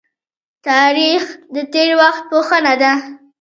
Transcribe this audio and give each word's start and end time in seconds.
تاریخ 0.67 1.23
د 1.53 1.55
تیر 1.73 1.89
وخت 2.01 2.23
پوهنه 2.31 2.73
ده 2.81 2.93